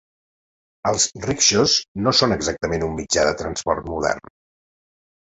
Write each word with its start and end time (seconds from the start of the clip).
Els 0.91 1.03
rickshaws 1.25 1.75
no 2.07 2.13
són 2.19 2.33
exactament 2.37 2.87
un 2.87 2.97
mitjà 3.01 3.27
de 3.29 3.35
transport 3.43 3.91
modern. 3.93 4.33